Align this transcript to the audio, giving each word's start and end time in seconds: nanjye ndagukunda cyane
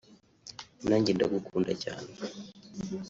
nanjye 0.87 1.11
ndagukunda 1.13 1.71
cyane 1.83 2.09